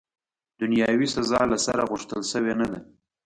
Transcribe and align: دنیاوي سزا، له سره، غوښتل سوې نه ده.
دنیاوي 0.59 1.07
سزا، 1.15 1.41
له 1.51 1.57
سره، 1.65 1.81
غوښتل 1.89 2.21
سوې 2.31 2.53
نه 2.59 2.67
ده. 2.71 2.79